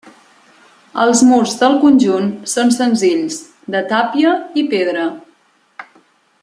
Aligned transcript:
Els 1.01 1.19
murs 1.31 1.51
del 1.59 1.77
conjunt 1.83 2.31
són 2.53 2.73
senzills, 2.79 3.39
de 3.77 3.85
tàpia 3.95 4.35
i 4.63 4.65
pedra. 4.73 5.05